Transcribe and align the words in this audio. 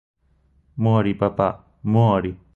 Muori 0.85 1.13
papà... 1.13 1.51
muori! 1.81 2.35